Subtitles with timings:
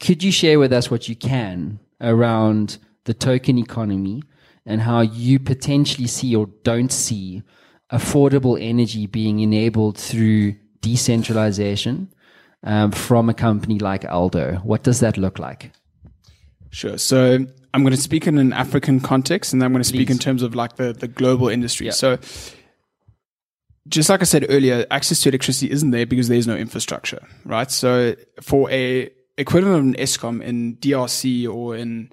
[0.00, 4.22] Could you share with us what you can around the token economy
[4.64, 7.42] and how you potentially see or don't see
[7.92, 12.12] affordable energy being enabled through decentralization
[12.62, 14.60] um, from a company like Aldo?
[14.62, 15.72] What does that look like?
[16.70, 16.98] Sure.
[16.98, 20.08] So I'm going to speak in an African context, and then I'm going to speak
[20.08, 20.14] Please.
[20.14, 21.86] in terms of like the, the global industry.
[21.86, 21.92] Yeah.
[21.92, 22.18] So,
[23.88, 27.70] just like I said earlier, access to electricity isn't there because there's no infrastructure, right?
[27.70, 32.12] So, for a equivalent of an Eskom in DRC or in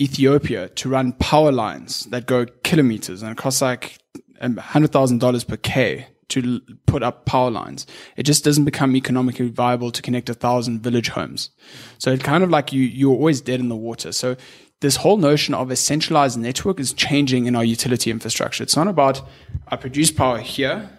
[0.00, 3.98] Ethiopia to run power lines that go kilometers and it costs like
[4.40, 7.86] um, hundred thousand dollars per k to put up power lines.
[8.16, 11.50] It just doesn't become economically viable to connect a thousand village homes.
[11.98, 14.10] So it kind of like you you're always dead in the water.
[14.12, 14.36] So
[14.80, 18.62] this whole notion of a centralized network is changing in our utility infrastructure.
[18.62, 19.22] It's not about
[19.68, 20.90] I produce power here,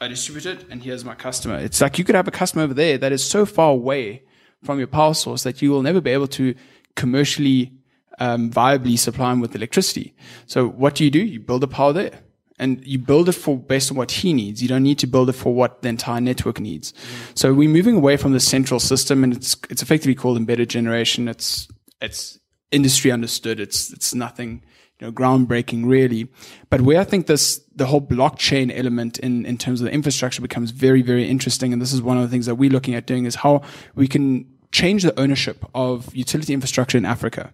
[0.00, 1.58] I distribute it, and here's my customer.
[1.58, 4.22] It's like you could have a customer over there that is so far away
[4.62, 6.54] from your power source that you will never be able to
[6.96, 7.72] commercially
[8.18, 10.14] um, viably supply him with electricity.
[10.46, 11.20] So what do you do?
[11.20, 12.20] You build a power there.
[12.58, 14.60] And you build it for based on what he needs.
[14.60, 16.92] You don't need to build it for what the entire network needs.
[17.34, 21.26] So we're moving away from the central system, and it's it's effectively called embedded generation.
[21.26, 21.68] It's
[22.02, 22.38] it's
[22.70, 23.60] industry understood.
[23.60, 24.62] It's it's nothing
[25.00, 26.28] you know groundbreaking really.
[26.68, 30.42] But where I think this the whole blockchain element in in terms of the infrastructure
[30.42, 33.06] becomes very very interesting, and this is one of the things that we're looking at
[33.06, 33.62] doing is how
[33.94, 37.52] we can change the ownership of utility infrastructure in Africa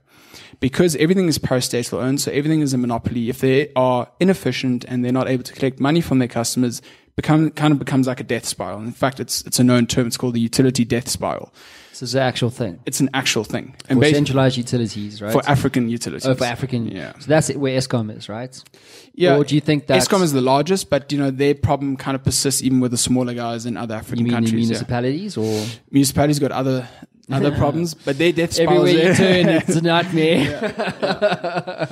[0.60, 3.28] because everything is parastatal owned, so everything is a monopoly.
[3.28, 6.82] If they are inefficient and they're not able to collect money from their customers,
[7.16, 8.80] become kind of becomes like a death spiral.
[8.80, 10.06] In fact, it's it's a known term.
[10.06, 11.52] It's called the utility death spiral.
[11.90, 12.78] This is the actual thing.
[12.84, 15.32] It's an actual thing, and For centralized utilities, right?
[15.32, 16.26] for African utilities.
[16.26, 16.88] oh, for African.
[16.88, 17.18] Yeah.
[17.18, 18.62] So that's it where Eskom is, right?
[19.14, 19.36] Yeah.
[19.36, 22.14] Or do you think that Eskom is the largest, but you know their problem kind
[22.14, 24.52] of persists even with the smaller guys in other you African mean the countries.
[24.52, 24.58] yeah.
[24.58, 26.86] municipalities or Municipalities got other
[27.30, 31.88] other problems, but their death spirals everywhere you turn, it's a nightmare.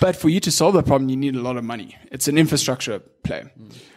[0.00, 1.96] But for you to solve the problem, you need a lot of money.
[2.12, 3.44] It's an infrastructure play.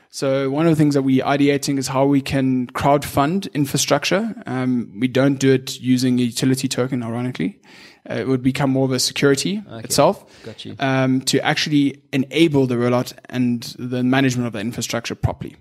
[0.09, 4.35] So one of the things that we're ideating is how we can crowd fund infrastructure.
[4.45, 7.61] Um, we don't do it using a utility token, ironically.
[8.09, 10.43] Uh, it would become more of a security itself.
[10.43, 10.75] Got you.
[10.79, 15.55] Um, to actually enable the rollout and the management of the infrastructure properly.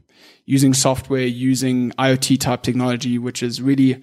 [0.47, 4.03] Using software, using IoT type technology, which is really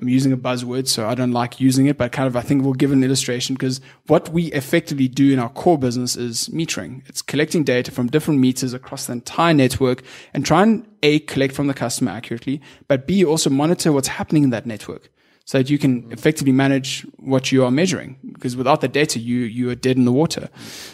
[0.00, 2.64] I'm using a buzzword, so I don't like using it, but kind of I think
[2.64, 7.08] we'll give an illustration because what we effectively do in our core business is metering.
[7.08, 11.54] It's collecting data from different meters across the entire network and try and A, collect
[11.54, 15.10] from the customer accurately, but B, also monitor what's happening in that network
[15.44, 16.12] so that you can mm-hmm.
[16.12, 18.18] effectively manage what you are measuring.
[18.32, 20.48] Because without the data, you, you are dead in the water.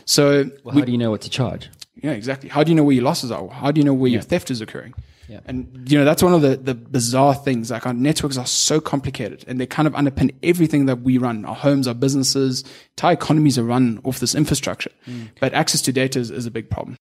[0.04, 1.70] So Well, how do you know what to charge?
[2.02, 2.48] Yeah, exactly.
[2.48, 3.48] How do you know where your losses are?
[3.48, 4.94] How do you know where your theft is occurring?
[5.28, 5.38] Yeah.
[5.46, 7.70] And you know that's one of the the bizarre things.
[7.70, 11.44] Like our networks are so complicated, and they kind of underpin everything that we run.
[11.44, 12.64] Our homes, our businesses,
[12.96, 14.90] entire economies are run off this infrastructure.
[15.06, 15.28] Mm.
[15.38, 16.88] But access to data is, is a big problem.